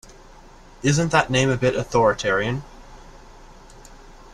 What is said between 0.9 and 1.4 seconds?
that